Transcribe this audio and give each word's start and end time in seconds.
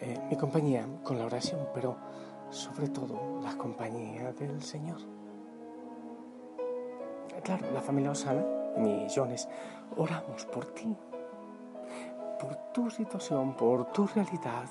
Eh, 0.00 0.20
mi 0.30 0.36
compañía 0.36 0.86
con 1.02 1.18
la 1.18 1.26
oración, 1.26 1.68
pero 1.74 1.96
sobre 2.50 2.88
todo 2.88 3.40
la 3.42 3.56
compañía 3.56 4.32
del 4.32 4.62
Señor. 4.62 4.98
Claro, 7.42 7.66
la 7.72 7.80
familia 7.80 8.12
Osana, 8.12 8.44
millones, 8.76 9.48
oramos 9.96 10.44
por 10.46 10.66
ti, 10.66 10.94
por 12.38 12.54
tu 12.72 12.90
situación, 12.90 13.54
por 13.54 13.90
tu 13.92 14.06
realidad, 14.06 14.68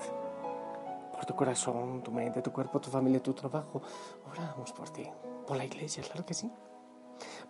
por 1.12 1.26
tu 1.26 1.34
corazón, 1.34 2.02
tu 2.02 2.10
mente, 2.10 2.40
tu 2.40 2.52
cuerpo, 2.52 2.80
tu 2.80 2.90
familia, 2.90 3.22
tu 3.22 3.34
trabajo. 3.34 3.82
Oramos 4.30 4.72
por 4.72 4.88
ti, 4.90 5.06
por 5.46 5.56
la 5.56 5.64
iglesia, 5.64 6.02
claro 6.04 6.24
que 6.24 6.34
sí, 6.34 6.50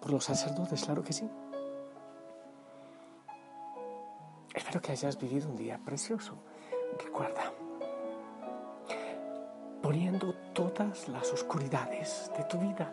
por 0.01 0.11
los 0.11 0.25
sacerdotes, 0.25 0.85
claro 0.85 1.03
que 1.03 1.13
sí. 1.13 1.29
Espero 4.55 4.81
que 4.81 4.93
hayas 4.93 5.19
vivido 5.19 5.49
un 5.49 5.57
día 5.57 5.81
precioso. 5.85 6.35
Recuerda, 7.05 7.53
poniendo 9.89 10.35
todas 10.53 11.09
las 11.09 11.33
oscuridades 11.33 12.31
de 12.37 12.45
tu 12.45 12.59
vida, 12.59 12.93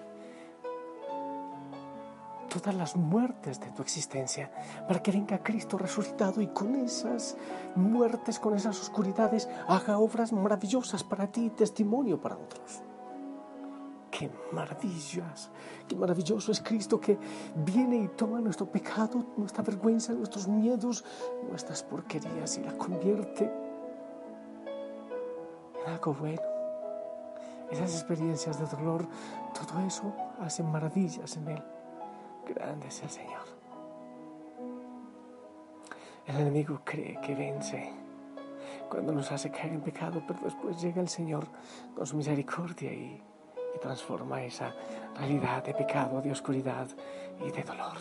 todas 2.48 2.74
las 2.74 2.96
muertes 2.96 3.60
de 3.60 3.70
tu 3.72 3.82
existencia, 3.82 4.50
para 4.88 5.04
que 5.04 5.12
venga 5.12 5.44
Cristo 5.44 5.78
resucitado 5.78 6.42
y 6.42 6.48
con 6.48 6.74
esas 6.76 7.36
muertes, 7.76 8.40
con 8.40 8.56
esas 8.56 8.80
oscuridades, 8.80 9.50
haga 9.68 9.98
obras 9.98 10.32
maravillosas 10.32 11.04
para 11.04 11.28
ti 11.28 11.48
y 11.48 11.50
testimonio 11.50 12.22
para 12.22 12.38
otros. 12.38 12.82
Qué 14.10 14.32
maravillas, 14.54 15.52
qué 15.90 15.98
maravilloso 15.98 16.54
es 16.54 16.62
Cristo 16.62 16.98
que 17.02 17.20
viene 17.58 17.98
y 17.98 18.08
toma 18.08 18.40
nuestro 18.40 18.68
pecado, 18.68 19.34
nuestra 19.36 19.64
vergüenza, 19.64 20.14
nuestros 20.14 20.48
miedos, 20.48 21.04
nuestras 21.50 21.84
porquerías 21.84 22.58
y 22.58 22.64
la 22.64 22.72
convierte 22.78 23.52
en 25.86 25.92
algo 25.92 26.14
bueno. 26.14 26.55
Esas 27.72 27.94
experiencias 27.94 28.60
de 28.60 28.66
dolor, 28.66 29.06
todo 29.54 29.80
eso 29.86 30.14
hace 30.40 30.64
maravillas 30.64 31.38
en 31.38 31.50
Él. 31.50 31.64
Grande 32.48 32.88
es 32.88 33.02
el 33.04 33.10
Señor. 33.10 33.46
El 36.28 36.38
enemigo 36.38 36.82
cree 36.84 37.20
que 37.22 37.36
vence 37.36 37.92
cuando 38.90 39.12
nos 39.12 39.32
hace 39.32 39.52
caer 39.52 39.74
en 39.74 39.82
pecado, 39.82 40.22
pero 40.28 40.40
después 40.44 40.82
llega 40.82 41.02
el 41.02 41.10
Señor 41.10 41.48
con 41.96 42.06
su 42.06 42.16
misericordia 42.16 42.92
y, 42.92 43.22
y 43.76 43.80
transforma 43.80 44.44
esa 44.44 44.74
realidad 45.16 45.64
de 45.64 45.74
pecado, 45.74 46.22
de 46.22 46.32
oscuridad 46.32 46.88
y 47.46 47.52
de 47.52 47.64
dolor. 47.64 47.98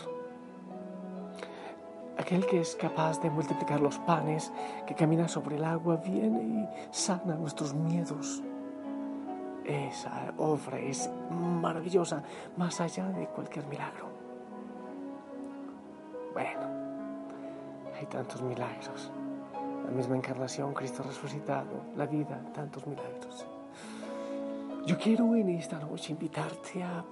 Aquel 2.17 2.45
que 2.45 2.61
es 2.61 2.75
capaz 2.75 3.19
de 3.21 3.29
multiplicar 3.29 3.81
los 3.81 3.99
panes, 3.99 4.51
que 4.87 4.95
camina 4.95 5.27
sobre 5.27 5.57
el 5.57 5.63
agua, 5.63 5.97
viene 5.97 6.43
y 6.43 6.69
sana 6.91 7.35
nuestros 7.35 7.73
miedos. 7.73 8.41
Esa 9.65 10.31
obra 10.37 10.77
es 10.79 11.09
maravillosa, 11.31 12.21
más 12.55 12.79
allá 12.81 13.07
de 13.09 13.25
cualquier 13.27 13.65
milagro. 13.65 14.07
Bueno, 16.33 16.67
hay 17.97 18.05
tantos 18.05 18.41
milagros. 18.43 19.11
La 19.85 19.91
misma 19.91 20.17
encarnación, 20.17 20.73
Cristo 20.73 21.03
resucitado, 21.03 21.83
la 21.95 22.05
vida, 22.05 22.39
tantos 22.53 22.85
milagros. 22.85 23.45
Yo 24.85 24.97
quiero 24.99 25.35
en 25.35 25.49
esta 25.49 25.79
noche 25.79 26.11
invitarte 26.11 26.83
a, 26.83 27.03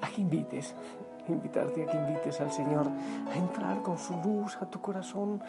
a 0.00 0.08
que 0.08 0.20
invites, 0.20 0.74
invitarte 1.26 1.82
a 1.82 1.86
que 1.86 1.96
invites 1.96 2.40
al 2.40 2.52
Señor 2.52 2.86
a 3.28 3.36
entrar 3.36 3.82
con 3.82 3.98
su 3.98 4.14
luz 4.22 4.56
a 4.60 4.66
tu 4.66 4.80
corazón, 4.80 5.42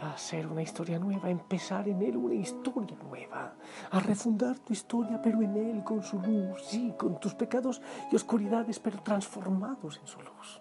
a 0.00 0.12
hacer 0.12 0.46
una 0.46 0.62
historia 0.62 0.98
nueva, 0.98 1.28
a 1.28 1.30
empezar 1.30 1.88
en 1.88 2.02
Él 2.02 2.16
una 2.16 2.34
historia 2.34 2.96
nueva, 3.02 3.54
a 3.90 4.00
refundar 4.00 4.58
tu 4.58 4.72
historia, 4.72 5.20
pero 5.22 5.42
en 5.42 5.56
Él 5.56 5.84
con 5.84 6.02
su 6.02 6.20
luz, 6.20 6.62
sí, 6.64 6.94
con 6.98 7.18
tus 7.18 7.34
pecados 7.34 7.80
y 8.10 8.16
oscuridades, 8.16 8.78
pero 8.78 9.02
transformados 9.02 9.98
en 9.98 10.06
su 10.06 10.20
luz 10.20 10.60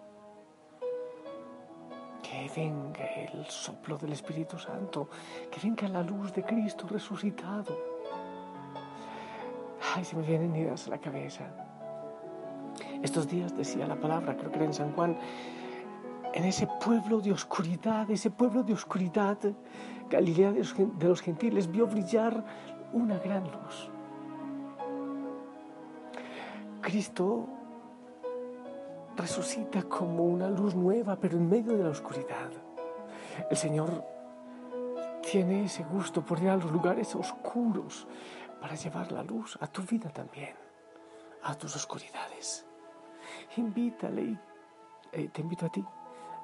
que 2.22 2.50
venga 2.56 3.06
el 3.06 3.46
soplo 3.46 3.98
del 3.98 4.14
Espíritu 4.14 4.58
Santo, 4.58 5.10
que 5.52 5.60
venga 5.62 5.88
la 5.88 6.02
luz 6.02 6.34
de 6.34 6.44
Cristo 6.44 6.88
resucitado. 6.90 7.78
Ay, 9.96 10.04
se 10.04 10.16
me 10.16 10.24
vienen 10.24 10.56
ideas 10.56 10.88
a 10.88 10.92
la 10.92 10.98
cabeza. 10.98 11.46
Estos 13.04 13.28
días 13.28 13.56
decía 13.56 13.86
la 13.86 13.96
palabra, 13.96 14.36
creo 14.36 14.50
que 14.50 14.58
era 14.58 14.66
en 14.66 14.74
San 14.74 14.92
Juan, 14.94 15.18
en 16.36 16.44
ese 16.44 16.68
pueblo 16.68 17.22
de 17.22 17.32
oscuridad, 17.32 18.12
ese 18.12 18.30
pueblo 18.30 18.62
de 18.62 18.74
oscuridad, 18.74 19.38
Galilea 20.10 20.52
de 20.52 21.08
los 21.08 21.22
gentiles 21.22 21.72
vio 21.72 21.88
brillar 21.88 22.44
una 22.92 23.18
gran 23.20 23.44
luz. 23.46 23.90
Cristo 26.82 27.48
resucita 29.16 29.84
como 29.84 30.26
una 30.26 30.50
luz 30.50 30.76
nueva, 30.76 31.16
pero 31.16 31.38
en 31.38 31.50
medio 31.50 31.76
de 31.78 31.84
la 31.84 31.90
oscuridad. 31.90 32.52
El 33.50 33.58
Señor 33.58 34.04
tiene 35.22 35.64
ese 35.64 35.84
gusto 35.86 36.24
por 36.24 36.40
ir 36.40 36.50
a 36.50 36.58
los 36.58 36.70
lugares 36.70 37.16
oscuros 37.16 38.08
para 38.60 38.76
llevar 38.76 39.12
la 39.14 39.24
luz 39.24 39.58
a 39.62 39.68
tu 39.68 39.84
vida 39.84 40.10
también, 40.10 40.54
a 41.44 41.56
tus 41.56 41.76
oscuridades. 41.78 42.66
Invítale 43.56 44.22
y 44.22 44.40
eh, 45.14 45.30
te 45.30 45.42
invito 45.42 45.66
a 45.66 45.70
ti 45.70 45.84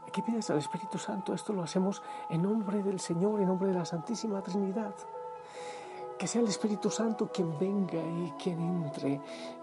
a 0.07 0.11
que 0.11 0.21
pidas 0.21 0.49
al 0.49 0.57
Espíritu 0.57 0.97
Santo. 0.97 1.33
Esto 1.33 1.53
lo 1.53 1.63
hacemos 1.63 2.01
en 2.29 2.41
nombre 2.41 2.83
del 2.83 2.99
Señor, 2.99 3.39
en 3.39 3.47
nombre 3.47 3.69
de 3.69 3.75
la 3.75 3.85
Santísima 3.85 4.41
Trinidad. 4.41 4.93
Que 6.17 6.27
sea 6.27 6.41
el 6.41 6.47
Espíritu 6.47 6.89
Santo 6.89 7.31
quien 7.31 7.57
venga 7.57 7.99
y 7.99 8.33
quien 8.37 8.59
entre. 8.59 9.13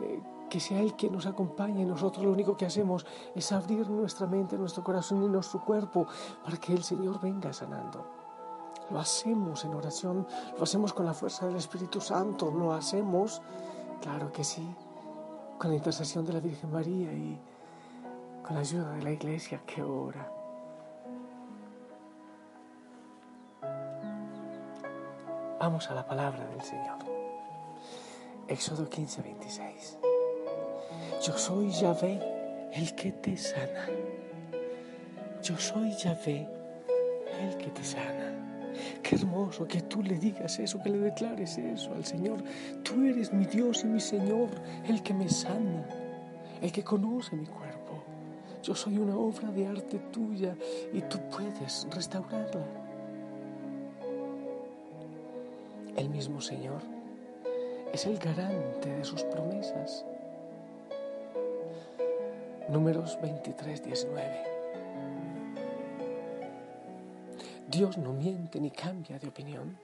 Eh, 0.01 0.23
que 0.49 0.61
sea 0.61 0.81
Él 0.81 0.95
quien 0.95 1.13
nos 1.13 1.27
acompañe. 1.27 1.85
Nosotros 1.85 2.25
lo 2.25 2.33
único 2.33 2.57
que 2.57 2.67
hacemos 2.67 3.07
es 3.35 3.53
abrir 3.53 3.89
nuestra 3.91 4.27
mente, 4.27 4.57
nuestro 4.57 4.83
corazón 4.83 5.23
y 5.23 5.29
nuestro 5.29 5.65
cuerpo 5.65 6.07
para 6.43 6.57
que 6.57 6.73
el 6.73 6.83
Señor 6.83 7.21
venga 7.21 7.53
sanando. 7.53 8.07
Lo 8.91 8.99
hacemos 8.99 9.65
en 9.65 9.75
oración, 9.75 10.27
lo 10.57 10.63
hacemos 10.63 10.95
con 10.95 11.05
la 11.05 11.13
fuerza 11.13 11.47
del 11.47 11.57
Espíritu 11.57 12.01
Santo, 12.01 12.51
lo 12.51 12.73
hacemos, 12.73 13.43
claro 14.01 14.33
que 14.33 14.43
sí, 14.43 14.67
con 15.59 15.71
la 15.71 15.77
intercesión 15.77 16.25
de 16.25 16.33
la 16.33 16.41
Virgen 16.41 16.73
María 16.73 17.13
y 17.13 17.39
con 18.49 18.55
la 18.55 18.63
ayuda 18.63 18.95
de 18.95 19.03
la 19.03 19.11
Iglesia 19.11 19.61
que 19.67 19.83
ora. 19.83 20.27
Vamos 25.61 25.91
a 25.91 25.95
la 25.95 26.07
palabra 26.07 26.47
del 26.47 26.63
Señor. 26.63 26.97
Éxodo 28.49 28.89
15, 28.89 29.21
26. 29.21 29.99
Yo 31.27 31.37
soy 31.37 31.71
Yahvé, 31.73 32.71
el 32.73 32.95
que 32.95 33.13
te 33.13 33.37
sana. 33.37 33.87
Yo 35.43 35.59
soy 35.59 35.93
Yahvé, 35.93 36.49
el 37.43 37.57
que 37.59 37.69
te 37.69 37.85
sana. 37.85 38.33
Qué 39.03 39.17
hermoso 39.17 39.69
que 39.69 39.83
tú 39.83 40.03
le 40.03 40.19
digas 40.19 40.59
eso, 40.59 40.83
que 40.83 40.89
le 40.89 40.99
declares 40.99 41.59
eso 41.59 41.93
al 41.93 42.07
Señor. 42.07 42.43
Tú 42.83 43.05
eres 43.05 43.31
mi 43.31 43.45
Dios 43.45 43.85
y 43.85 43.89
mi 43.89 44.01
Señor, 44.01 44.49
el 44.87 45.03
que 45.03 45.13
me 45.13 45.29
sana, 45.29 45.87
el 46.63 46.73
que 46.73 46.83
conoce 46.83 47.37
mi 47.37 47.45
cuerpo. 47.45 47.68
Yo 48.63 48.75
soy 48.75 48.99
una 48.99 49.17
obra 49.17 49.51
de 49.51 49.67
arte 49.67 49.99
tuya 50.13 50.57
y 50.93 51.01
tú 51.03 51.19
puedes 51.31 51.87
restaurarla. 51.91 52.67
El 55.97 56.09
mismo 56.11 56.41
Señor 56.41 56.83
es 57.93 58.07
el 58.07 58.19
garante 58.19 58.91
de 58.91 59.05
sus 59.05 59.23
promesas. 59.25 60.05
Números 62.69 63.19
23, 63.23 63.85
19. 63.85 64.59
Dios 67.71 67.99
no 67.99 68.13
miente 68.13 68.61
ni 68.61 68.71
cambia 68.71 69.19
de 69.19 69.29
opinión. 69.29 69.79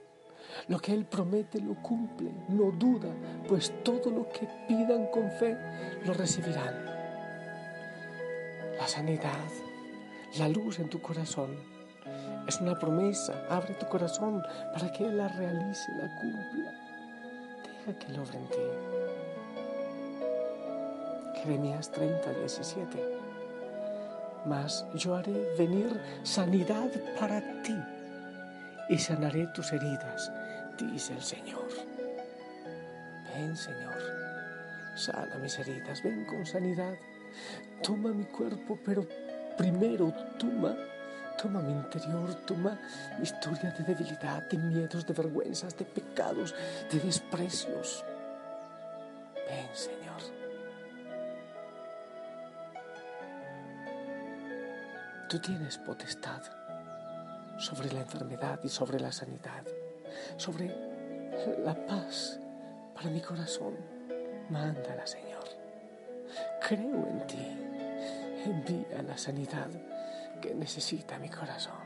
Lo 0.67 0.79
que 0.79 0.93
Él 0.93 1.05
promete 1.05 1.59
lo 1.59 1.75
cumple, 1.75 2.31
no 2.49 2.71
duda, 2.71 3.09
pues 3.47 3.73
todo 3.83 4.11
lo 4.11 4.29
que 4.29 4.47
pidan 4.67 5.07
con 5.07 5.31
fe 5.31 5.57
lo 6.05 6.13
recibirán. 6.13 6.94
La 8.85 8.91
sanidad, 8.91 9.49
la 10.37 10.47
luz 10.47 10.77
en 10.77 10.89
tu 10.89 11.01
corazón, 11.01 11.57
es 12.47 12.61
una 12.61 12.77
promesa. 12.77 13.33
Abre 13.49 13.73
tu 13.73 13.87
corazón 13.87 14.43
para 14.73 14.91
que 14.91 15.05
Él 15.07 15.17
la 15.17 15.27
realice, 15.27 15.91
la 15.97 16.07
cumpla. 16.19 16.71
Deja 17.63 17.97
que 17.97 18.05
Él 18.11 18.19
obre 18.19 18.37
en 18.37 18.47
ti. 18.47 18.59
Jeremías 21.41 21.91
30, 21.93 22.31
17. 22.33 23.03
Mas 24.45 24.85
yo 24.93 25.15
haré 25.15 25.55
venir 25.57 25.99
sanidad 26.21 26.91
para 27.19 27.41
ti 27.63 27.75
y 28.89 28.99
sanaré 28.99 29.47
tus 29.47 29.73
heridas, 29.73 30.31
dice 30.77 31.13
el 31.13 31.23
Señor. 31.23 31.69
Ven, 33.33 33.57
Señor, 33.57 33.97
sana 34.93 35.37
mis 35.41 35.57
heridas, 35.57 36.03
ven 36.03 36.23
con 36.25 36.45
sanidad. 36.45 36.93
Toma 37.81 38.11
mi 38.11 38.25
cuerpo, 38.25 38.79
pero 38.83 39.07
primero 39.57 40.13
toma, 40.37 40.75
Toma 41.37 41.61
mi 41.61 41.73
interior, 41.73 42.33
toma 42.45 42.79
mi 43.17 43.23
historia 43.23 43.69
de 43.71 43.83
debilidad, 43.83 44.43
de 44.49 44.57
miedos, 44.57 45.05
de 45.05 45.13
vergüenzas, 45.13 45.77
de 45.77 45.83
pecados, 45.83 46.55
de 46.89 46.99
desprecios. 46.99 48.05
Ven, 49.47 49.69
Señor. 49.73 50.21
Tú 55.29 55.39
tienes 55.39 55.77
potestad 55.77 56.41
sobre 57.57 57.91
la 57.91 58.01
enfermedad 58.01 58.59
y 58.63 58.69
sobre 58.69 58.99
la 58.99 59.11
sanidad, 59.11 59.65
sobre 60.37 60.73
la 61.63 61.75
paz 61.85 62.39
para 62.93 63.09
mi 63.09 63.19
corazón. 63.19 63.75
Mándala, 64.49 65.05
Señor. 65.05 65.44
Creo 66.67 67.07
en 67.07 67.27
ti. 67.27 67.47
Envía 68.43 69.03
la 69.03 69.15
sanidad 69.15 69.69
que 70.41 70.55
necesita 70.55 71.19
mi 71.19 71.29
corazón. 71.29 71.85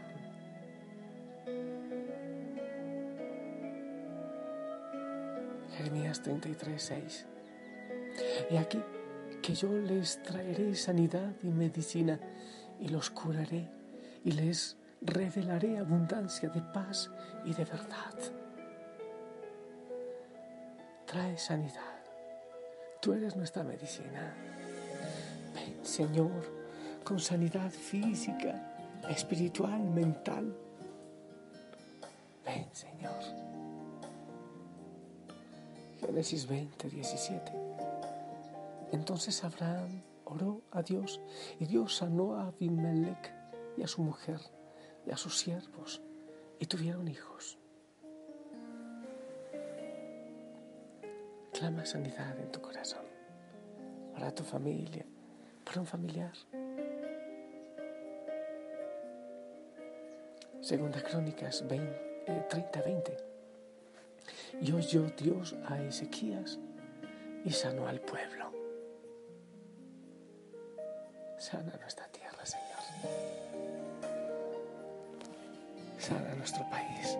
Jeremías 5.75 6.21
33, 6.21 6.81
6. 6.81 7.25
Y 8.51 8.55
aquí 8.55 8.81
que 9.41 9.53
yo 9.53 9.67
les 9.67 10.23
traeré 10.23 10.73
sanidad 10.75 11.33
y 11.43 11.47
medicina 11.47 12.17
y 12.79 12.87
los 12.87 13.09
curaré 13.09 13.67
y 14.23 14.31
les 14.31 14.77
revelaré 15.01 15.77
abundancia 15.77 16.47
de 16.47 16.61
paz 16.61 17.11
y 17.43 17.53
de 17.53 17.65
verdad. 17.65 18.15
Trae 21.05 21.37
sanidad. 21.37 21.99
Tú 23.01 23.11
eres 23.11 23.35
nuestra 23.35 23.63
medicina. 23.65 24.35
Señor, 25.81 26.43
con 27.03 27.19
sanidad 27.19 27.71
física, 27.71 28.75
espiritual, 29.09 29.81
mental. 29.81 30.55
Ven, 32.45 32.67
Señor. 32.71 33.19
Génesis 35.99 36.47
20, 36.47 36.89
17. 36.89 37.51
Entonces 38.91 39.43
Abraham 39.43 40.01
oró 40.25 40.61
a 40.71 40.81
Dios 40.81 41.19
y 41.59 41.65
Dios 41.65 41.97
sanó 41.97 42.35
a 42.35 42.47
Abimelech 42.47 43.33
y 43.77 43.83
a 43.83 43.87
su 43.87 44.01
mujer 44.01 44.39
y 45.05 45.11
a 45.11 45.17
sus 45.17 45.37
siervos 45.37 46.01
y 46.59 46.65
tuvieron 46.65 47.07
hijos. 47.07 47.57
Clama 51.53 51.85
sanidad 51.85 52.39
en 52.39 52.51
tu 52.51 52.61
corazón, 52.61 53.03
para 54.13 54.33
tu 54.33 54.43
familia, 54.43 55.05
para 55.69 55.81
un 55.81 55.85
familiar. 55.85 56.33
Segunda 60.61 60.99
Crónicas 61.03 61.67
20, 61.67 62.45
30, 62.49 62.81
20. 62.81 63.17
Y 64.61 64.71
oyó 64.71 65.03
Dios 65.15 65.55
a 65.67 65.79
Ezequías 65.79 66.57
y 67.45 67.51
sanó 67.51 67.87
al 67.87 68.01
pueblo. 68.01 68.51
Sana 71.37 71.77
nuestra 71.79 72.07
tierra, 72.07 72.43
Señor. 72.43 72.79
Sana 75.99 76.33
nuestro 76.33 76.67
país. 76.71 77.15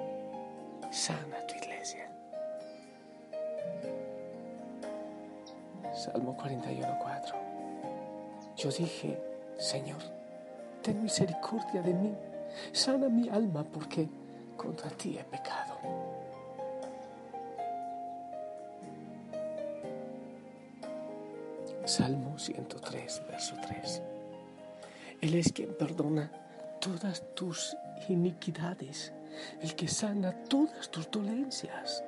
Sana 0.90 1.46
tu 1.46 1.54
iglesia. 1.54 2.12
Salmo 5.94 6.36
41.4. 6.36 7.49
Yo 8.60 8.70
dije, 8.72 9.18
Señor, 9.58 10.02
ten 10.84 11.02
misericordia 11.02 11.82
de 11.82 11.94
mí, 11.94 12.14
sana 12.74 13.08
mi 13.08 13.30
alma 13.30 13.64
porque 13.64 14.10
contra 14.58 14.90
ti 14.90 15.18
he 15.18 15.24
pecado. 15.24 15.80
Salmo 21.86 22.38
103, 22.38 23.24
verso 23.30 23.56
3. 23.62 24.02
Él 25.22 25.36
es 25.36 25.54
quien 25.54 25.74
perdona 25.78 26.30
todas 26.82 27.24
tus 27.36 27.78
iniquidades, 28.10 29.14
el 29.62 29.74
que 29.74 29.88
sana 29.88 30.34
todas 30.50 30.90
tus 30.92 31.10
dolencias. 31.10 32.04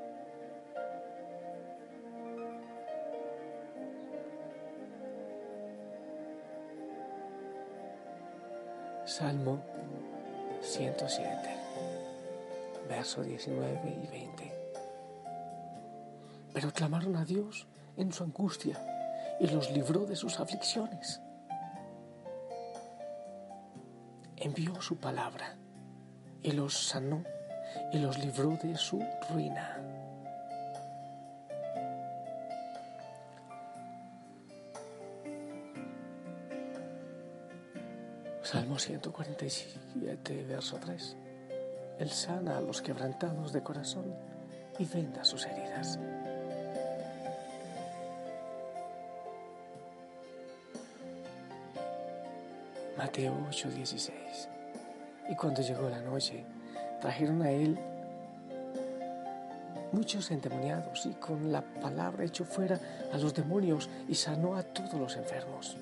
Salmo 9.12 9.60
107, 10.62 11.28
verso 12.88 13.22
19 13.22 13.82
y 14.06 14.08
20. 14.08 14.54
Pero 16.54 16.72
clamaron 16.72 17.18
a 17.18 17.26
Dios 17.26 17.68
en 17.98 18.14
su 18.14 18.24
angustia 18.24 18.80
y 19.42 19.48
los 19.48 19.70
libró 19.72 20.06
de 20.06 20.16
sus 20.16 20.40
aflicciones. 20.40 21.20
Envió 24.38 24.82
su 24.82 24.96
palabra 24.96 25.58
y 26.42 26.54
los 26.54 26.74
sanó 26.88 27.26
y 27.92 28.00
los 28.00 28.18
libró 28.18 28.58
de 28.64 28.78
su 28.78 29.06
ruina. 29.30 29.91
Salmo 38.52 38.78
147, 38.78 40.44
verso 40.44 40.76
3. 40.76 41.16
Él 42.00 42.10
sana 42.10 42.58
a 42.58 42.60
los 42.60 42.82
quebrantados 42.82 43.54
de 43.54 43.64
corazón 43.64 44.14
y 44.78 44.84
venda 44.84 45.24
sus 45.24 45.46
heridas. 45.46 45.98
Mateo 52.98 53.32
8:16. 53.50 54.50
Y 55.30 55.36
cuando 55.38 55.62
llegó 55.62 55.90
la 55.90 56.02
noche, 56.02 56.44
trajeron 57.00 57.44
a 57.44 57.52
él 57.52 57.80
muchos 59.94 60.30
endemoniados 60.30 61.06
y 61.06 61.14
con 61.14 61.54
la 61.54 61.62
palabra 61.62 62.26
echó 62.26 62.44
fuera 62.44 62.78
a 63.14 63.18
los 63.18 63.34
demonios 63.34 63.90
y 64.10 64.16
sanó 64.16 64.58
a 64.58 64.64
todos 64.64 64.96
los 64.96 65.16
enfermos. 65.16 65.78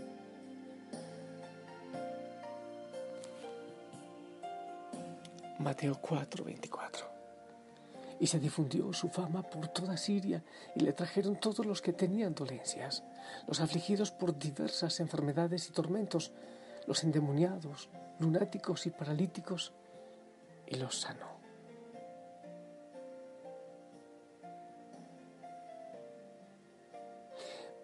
Mateo 5.60 5.96
4:24. 6.02 7.06
Y 8.22 8.28
se 8.28 8.40
difundió 8.40 8.94
su 8.94 9.10
fama 9.10 9.44
por 9.44 9.68
toda 9.68 9.98
Siria 9.98 10.42
y 10.74 10.80
le 10.80 10.94
trajeron 10.94 11.38
todos 11.38 11.66
los 11.66 11.82
que 11.82 11.92
tenían 11.92 12.34
dolencias, 12.34 13.04
los 13.46 13.60
afligidos 13.60 14.12
por 14.12 14.40
diversas 14.40 15.02
enfermedades 15.02 15.68
y 15.68 15.74
tormentos, 15.74 16.32
los 16.88 17.04
endemoniados, 17.04 17.90
lunáticos 18.20 18.86
y 18.86 18.90
paralíticos, 18.90 19.74
y 20.66 20.76
los 20.76 21.02
sanó. 21.02 21.28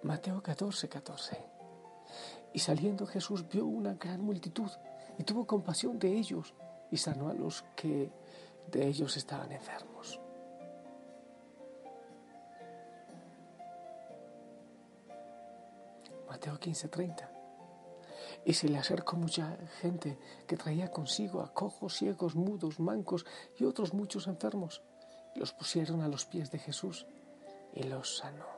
Mateo 0.02 0.42
14, 0.42 0.88
14. 0.88 1.38
Y 2.54 2.60
saliendo 2.60 3.06
Jesús 3.06 3.46
vio 3.50 3.66
una 3.66 3.96
gran 3.96 4.22
multitud 4.22 4.72
y 5.18 5.24
tuvo 5.24 5.46
compasión 5.46 6.00
de 6.00 6.18
ellos 6.18 6.54
y 6.92 6.98
sanó 6.98 7.30
a 7.30 7.34
los 7.34 7.64
que 7.76 8.12
de 8.72 8.88
ellos 8.88 9.18
estaban 9.18 9.52
enfermos. 9.52 10.20
Mateo 16.28 16.60
15, 16.60 16.90
30. 16.90 17.32
Y 18.46 18.54
se 18.54 18.68
le 18.68 18.78
acercó 18.78 19.16
mucha 19.16 19.58
gente 19.82 20.20
que 20.46 20.58
traía 20.58 20.92
consigo 20.92 21.42
a 21.42 21.54
cojos, 21.54 21.96
ciegos, 21.96 22.36
mudos, 22.36 22.80
mancos 22.80 23.26
y 23.58 23.66
otros 23.66 23.94
muchos 23.94 24.28
enfermos. 24.28 24.84
los 25.36 25.52
pusieron 25.54 26.02
a 26.02 26.08
los 26.08 26.26
pies 26.26 26.52
de 26.52 26.60
Jesús 26.60 27.06
y 27.74 27.84
los 27.84 28.18
sanó. 28.18 28.55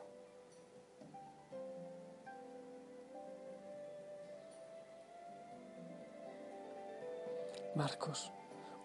Marcos 7.78 8.32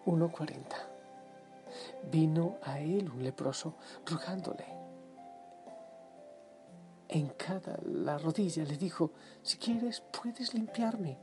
1:40. 0.05 0.63
Vino 2.11 2.57
a 2.61 2.79
él 2.79 3.09
un 3.09 3.23
leproso 3.23 3.75
rogándole 4.05 4.83
en 7.13 7.27
cada 7.29 7.77
la 7.85 8.17
rodilla 8.17 8.63
le 8.63 8.75
dijo, 8.75 9.11
si 9.43 9.57
quieres 9.59 10.01
puedes 10.01 10.55
limpiarme. 10.55 11.15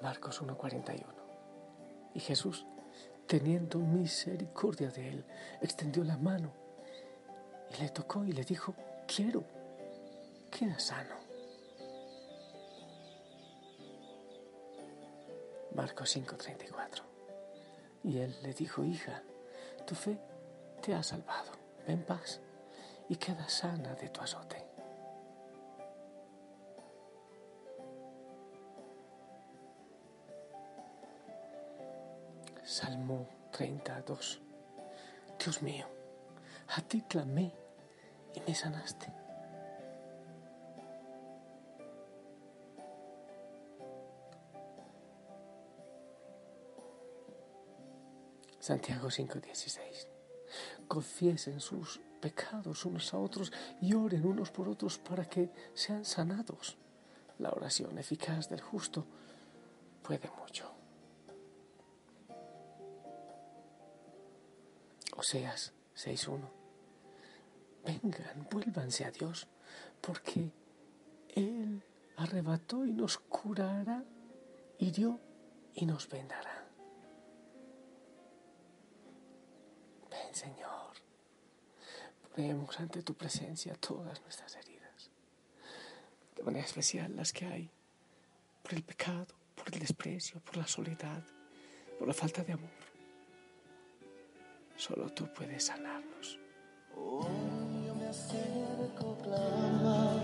Marcos 0.00 0.40
1:41. 0.40 1.04
Y 2.14 2.20
Jesús, 2.20 2.64
teniendo 3.26 3.78
misericordia 3.78 4.88
de 4.88 5.08
él, 5.10 5.24
extendió 5.60 6.02
la 6.04 6.16
mano 6.16 6.52
y 7.76 7.82
le 7.82 7.90
tocó 7.90 8.24
y 8.24 8.32
le 8.32 8.44
dijo, 8.44 8.74
quiero, 9.06 9.44
queda 10.50 10.78
sano. 10.78 11.23
Marcos 15.74 16.16
5:34. 16.16 17.02
Y 18.04 18.18
él 18.18 18.36
le 18.42 18.52
dijo, 18.52 18.84
hija, 18.84 19.22
tu 19.86 19.94
fe 19.94 20.18
te 20.82 20.94
ha 20.94 21.02
salvado, 21.02 21.52
ven 21.86 22.02
paz 22.02 22.40
y 23.08 23.16
queda 23.16 23.48
sana 23.48 23.94
de 23.94 24.08
tu 24.08 24.20
azote. 24.20 24.64
Salmo 32.62 33.28
32. 33.52 34.40
Dios 35.38 35.62
mío, 35.62 35.86
a 36.76 36.80
ti 36.80 37.02
clamé 37.02 37.52
y 38.34 38.40
me 38.40 38.54
sanaste. 38.54 39.23
Santiago 48.64 49.10
5:16. 49.10 50.08
Confiesen 50.88 51.60
sus 51.60 52.00
pecados 52.18 52.86
unos 52.86 53.12
a 53.12 53.18
otros 53.18 53.52
y 53.82 53.92
oren 53.92 54.24
unos 54.24 54.50
por 54.50 54.70
otros 54.70 54.96
para 54.96 55.26
que 55.28 55.50
sean 55.74 56.06
sanados. 56.06 56.78
La 57.38 57.50
oración 57.50 57.98
eficaz 57.98 58.48
del 58.48 58.62
justo 58.62 59.04
puede 60.02 60.30
mucho. 60.40 60.72
Oseas 65.14 65.74
6.1. 65.94 66.48
Vengan, 67.84 68.48
vuélvanse 68.50 69.04
a 69.04 69.10
Dios, 69.10 69.46
porque 70.00 70.50
Él 71.34 71.82
arrebató 72.16 72.86
y 72.86 72.92
nos 72.92 73.18
curará, 73.18 74.02
hirió 74.78 75.20
y 75.74 75.84
nos 75.84 76.08
vendará. 76.08 76.53
Ponemos 82.34 82.80
ante 82.80 83.02
tu 83.02 83.14
presencia 83.14 83.74
todas 83.74 84.20
nuestras 84.22 84.56
heridas, 84.56 85.10
de 86.34 86.42
manera 86.42 86.64
especial 86.64 87.14
las 87.14 87.32
que 87.32 87.46
hay 87.46 87.70
por 88.62 88.74
el 88.74 88.82
pecado, 88.82 89.34
por 89.54 89.72
el 89.72 89.78
desprecio, 89.78 90.40
por 90.40 90.56
la 90.56 90.66
soledad, 90.66 91.22
por 91.98 92.08
la 92.08 92.14
falta 92.14 92.42
de 92.42 92.54
amor. 92.54 92.70
Solo 94.76 95.10
tú 95.10 95.32
puedes 95.32 95.64
sanarnos. 95.64 96.40
para 99.24 100.23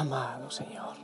Amado 0.00 0.50
Señor, 0.50 0.96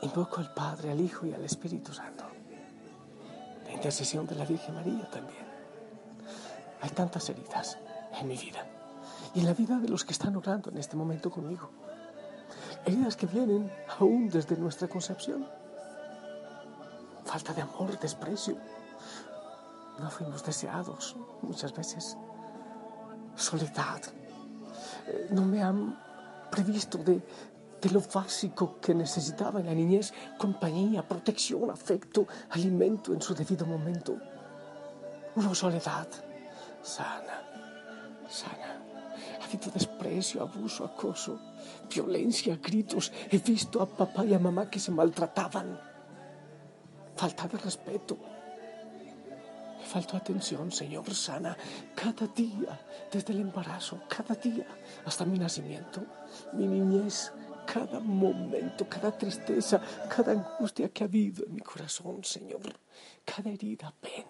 invoco 0.00 0.40
al 0.40 0.54
Padre, 0.54 0.90
al 0.90 0.98
Hijo 0.98 1.26
y 1.26 1.34
al 1.34 1.44
Espíritu 1.44 1.92
Santo. 1.92 2.24
La 3.66 3.72
intercesión 3.74 4.26
de 4.26 4.36
la 4.36 4.46
Virgen 4.46 4.74
María 4.74 5.06
también. 5.10 5.44
Hay 6.80 6.88
tantas 6.92 7.28
heridas 7.28 7.76
en 8.18 8.26
mi 8.26 8.38
vida 8.38 8.64
y 9.34 9.40
en 9.40 9.44
la 9.44 9.52
vida 9.52 9.76
de 9.76 9.88
los 9.90 10.02
que 10.02 10.14
están 10.14 10.34
orando 10.34 10.70
en 10.70 10.78
este 10.78 10.96
momento 10.96 11.30
conmigo. 11.30 11.72
Heridas 12.86 13.16
que 13.16 13.26
vienen 13.26 13.70
aún 13.98 14.30
desde 14.30 14.56
nuestra 14.56 14.88
concepción. 14.88 15.46
Falta 17.26 17.52
de 17.52 17.60
amor, 17.60 18.00
desprecio. 18.00 18.56
No 19.98 20.10
fuimos 20.10 20.42
deseados 20.42 21.16
muchas 21.42 21.74
veces. 21.74 22.16
Soledad. 23.36 24.00
Eh, 25.06 25.28
no 25.32 25.42
me 25.42 25.62
han 25.62 26.09
previsto 26.50 26.98
de, 26.98 27.22
lo 27.90 28.00
básico 28.00 28.78
que 28.80 28.94
necesitaba 28.94 29.60
en 29.60 29.66
la 29.66 29.74
niñez, 29.74 30.12
compañía, 30.36 31.06
protección, 31.06 31.70
afecto, 31.70 32.26
alimento 32.50 33.14
en 33.14 33.22
su 33.22 33.34
debido 33.34 33.64
momento. 33.64 34.18
Una 35.36 35.54
soledad 35.54 36.08
sana, 36.82 37.42
sana. 38.28 38.82
Ha 39.40 39.44
habido 39.44 39.70
desprecio, 39.72 40.42
abuso, 40.42 40.84
acoso, 40.84 41.38
violencia, 41.88 42.58
gritos. 42.62 43.12
He 43.30 43.38
visto 43.38 43.80
a 43.80 43.86
papá 43.86 44.24
y 44.24 44.34
a 44.34 44.38
mamá 44.38 44.68
que 44.70 44.78
se 44.78 44.90
maltrataban. 44.90 45.80
Falta 47.16 47.48
de 47.48 47.58
respeto. 47.58 48.18
Faltó 49.90 50.16
atención, 50.16 50.70
Señor, 50.70 51.12
sana 51.12 51.56
cada 51.96 52.28
día, 52.28 52.78
desde 53.10 53.32
el 53.32 53.40
embarazo, 53.40 54.00
cada 54.08 54.36
día 54.36 54.64
hasta 55.04 55.24
mi 55.24 55.36
nacimiento 55.36 56.06
mi 56.52 56.68
niñez, 56.68 57.32
cada 57.66 57.98
momento, 57.98 58.88
cada 58.88 59.10
tristeza, 59.10 59.80
cada 60.08 60.30
angustia 60.30 60.90
que 60.90 61.02
ha 61.02 61.08
habido 61.08 61.44
en 61.44 61.54
mi 61.54 61.60
corazón, 61.60 62.22
Señor, 62.22 62.78
cada 63.24 63.50
herida, 63.50 63.92
ven, 64.00 64.26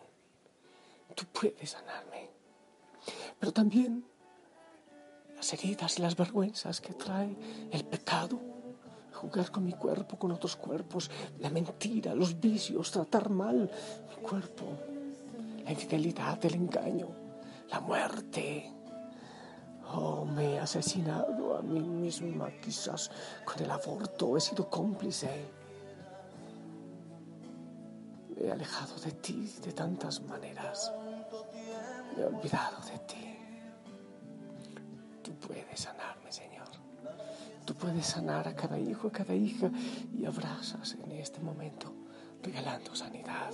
tú 1.15 1.25
puedes 1.27 1.69
sanarme. 1.69 2.31
Pero 3.39 3.53
también 3.53 4.03
las 5.37 5.53
heridas 5.53 5.99
y 5.99 6.01
las 6.01 6.17
vergüenzas 6.17 6.81
que 6.81 6.95
trae 6.95 7.37
el 7.71 7.85
pecado, 7.85 8.41
jugar 9.13 9.51
con 9.51 9.65
mi 9.65 9.75
cuerpo, 9.75 10.19
con 10.19 10.33
otros 10.33 10.57
cuerpos, 10.57 11.11
la 11.39 11.51
mentira, 11.51 12.15
los 12.15 12.41
vicios, 12.41 12.91
tratar 12.91 13.29
mal 13.29 13.71
mi 14.09 14.17
cuerpo, 14.23 14.90
la 15.65 15.73
infidelidad, 15.73 16.45
el 16.45 16.55
engaño, 16.55 17.09
la 17.71 17.81
muerte. 17.81 18.73
Oh, 19.93 20.25
me 20.25 20.55
he 20.55 20.59
asesinado 20.59 21.57
a 21.57 21.63
mí 21.63 21.81
misma, 21.81 22.51
quizás 22.63 23.11
con 23.45 23.63
el 23.63 23.71
aborto 23.71 24.37
he 24.37 24.41
sido 24.41 24.69
cómplice. 24.69 25.51
Me 28.29 28.47
he 28.47 28.53
alejado 28.53 28.95
de 29.01 29.13
ti 29.13 29.53
de 29.65 29.73
tantas 29.73 30.21
maneras. 30.23 30.93
Me 32.17 32.23
he 32.23 32.27
olvidado 32.27 32.79
de 32.87 32.99
ti. 33.01 33.37
Tú 35.23 35.33
puedes 35.47 35.81
sanarme, 35.81 36.31
Señor. 36.33 36.69
Tú 37.65 37.75
puedes 37.75 38.07
sanar 38.07 38.49
a 38.49 38.55
cada 38.55 38.79
hijo, 38.79 39.09
a 39.09 39.13
cada 39.13 39.35
hija 39.35 39.71
y 40.17 40.25
abrazas 40.25 40.97
en 41.05 41.13
este 41.13 41.41
momento 41.41 42.00
regalando 42.43 42.95
sanidad. 42.95 43.51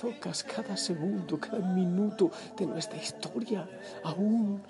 Tocas 0.00 0.44
cada 0.44 0.76
segundo, 0.76 1.38
cada 1.38 1.58
minuto 1.58 2.30
de 2.56 2.66
nuestra 2.66 3.00
historia, 3.00 3.68
aún 4.04 4.62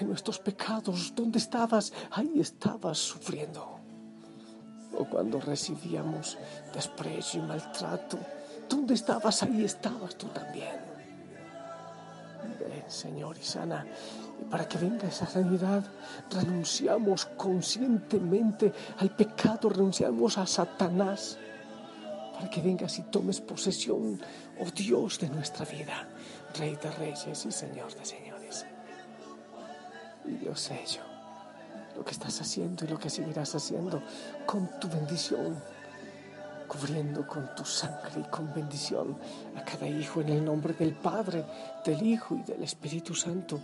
en 0.00 0.08
nuestros 0.08 0.38
pecados. 0.38 1.14
¿Dónde 1.14 1.38
estabas? 1.38 1.92
Ahí 2.10 2.40
estabas 2.40 2.98
sufriendo. 2.98 3.78
O 4.96 5.04
cuando 5.06 5.40
recibíamos 5.40 6.38
desprecio 6.72 7.42
y 7.42 7.46
maltrato, 7.46 8.18
¿dónde 8.68 8.94
estabas? 8.94 9.42
Ahí 9.42 9.64
estabas 9.64 10.16
tú 10.16 10.28
también. 10.28 10.94
Señor, 12.88 13.36
y 13.38 13.44
sana. 13.44 13.86
Y 14.40 14.44
para 14.44 14.68
que 14.68 14.78
venga 14.78 15.08
esa 15.08 15.26
sanidad, 15.26 15.82
renunciamos 16.30 17.26
conscientemente 17.36 18.72
al 18.98 19.10
pecado, 19.10 19.68
renunciamos 19.68 20.38
a 20.38 20.46
Satanás 20.46 21.38
para 22.34 22.50
que 22.50 22.60
vengas 22.60 22.98
y 22.98 23.02
tomes 23.02 23.40
posesión, 23.40 24.20
oh 24.60 24.70
Dios, 24.70 25.18
de 25.20 25.28
nuestra 25.28 25.64
vida, 25.64 26.08
Rey 26.58 26.76
de 26.76 26.90
Reyes 26.90 27.46
y 27.46 27.52
Señor 27.52 27.94
de 27.94 28.04
Señores. 28.04 28.66
Y 30.26 30.44
yo 30.44 30.54
sé 30.56 30.80
yo 30.86 31.02
lo 31.96 32.04
que 32.04 32.10
estás 32.10 32.40
haciendo 32.40 32.84
y 32.84 32.88
lo 32.88 32.98
que 32.98 33.08
seguirás 33.08 33.54
haciendo 33.54 34.02
con 34.46 34.68
tu 34.80 34.88
bendición, 34.88 35.62
cubriendo 36.66 37.26
con 37.26 37.54
tu 37.54 37.64
sangre 37.64 38.20
y 38.20 38.30
con 38.30 38.52
bendición 38.52 39.16
a 39.56 39.64
cada 39.64 39.86
hijo 39.86 40.20
en 40.20 40.30
el 40.30 40.44
nombre 40.44 40.74
del 40.74 40.94
Padre, 40.94 41.44
del 41.84 42.04
Hijo 42.04 42.36
y 42.36 42.42
del 42.42 42.62
Espíritu 42.62 43.14
Santo. 43.14 43.60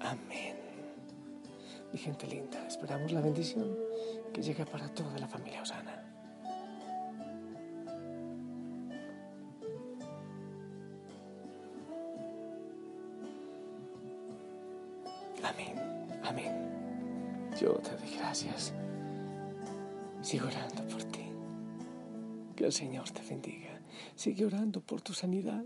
Amén. 0.00 0.56
Mi 1.92 1.98
gente 1.98 2.26
linda, 2.26 2.66
esperamos 2.66 3.12
la 3.12 3.20
bendición 3.20 3.76
que 4.32 4.42
llega 4.42 4.64
para 4.64 4.88
toda 4.88 5.18
la 5.18 5.28
familia 5.28 5.62
Osana. 5.62 5.91
Sigo 20.22 20.46
orando 20.46 20.86
por 20.88 21.04
ti. 21.04 21.30
Que 22.56 22.64
el 22.66 22.72
Señor 22.72 23.10
te 23.10 23.22
bendiga. 23.22 23.80
Sigue 24.16 24.46
orando 24.46 24.80
por 24.80 25.00
tu 25.00 25.12
sanidad. 25.12 25.64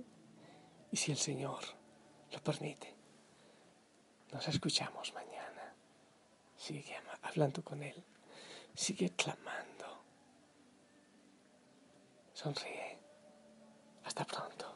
Y 0.90 0.96
si 0.96 1.12
el 1.12 1.18
Señor 1.18 1.62
lo 2.32 2.42
permite, 2.42 2.94
nos 4.32 4.46
escuchamos 4.48 5.12
mañana. 5.14 5.74
Sigue 6.56 6.96
hablando 7.22 7.62
con 7.62 7.82
Él. 7.82 8.02
Sigue 8.74 9.10
clamando. 9.10 10.02
Sonríe. 12.32 12.98
Hasta 14.04 14.24
pronto. 14.24 14.75